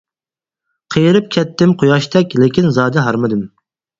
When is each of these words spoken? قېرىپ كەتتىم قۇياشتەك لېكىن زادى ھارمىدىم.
قېرىپ 0.95 1.27
كەتتىم 1.35 1.75
قۇياشتەك 1.83 2.35
لېكىن 2.43 2.73
زادى 2.81 3.07
ھارمىدىم. 3.09 3.45